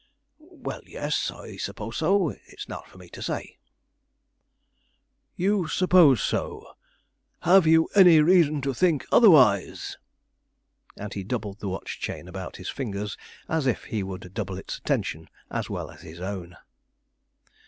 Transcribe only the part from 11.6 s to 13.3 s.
watch chain about his fingers